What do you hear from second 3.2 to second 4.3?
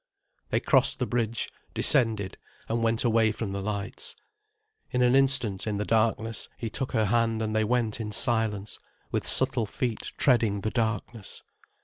from the lights.